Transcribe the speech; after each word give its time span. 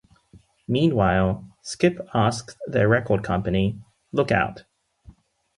Meanwhile, 0.67 1.45
Skip 1.61 1.99
asked 2.11 2.57
their 2.65 2.87
record 2.87 3.23
company, 3.23 3.79
Lookout! 4.11 4.63